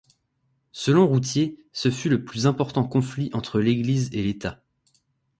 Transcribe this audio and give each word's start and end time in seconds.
Selon 0.71 1.05
Routhier, 1.05 1.63
ce 1.73 1.91
fut 1.91 2.09
le 2.09 2.25
plus 2.25 2.47
important 2.47 2.83
conflit 2.83 3.29
entre 3.33 3.59
l'Église 3.59 4.09
et 4.13 4.23
l'État. 4.23 4.63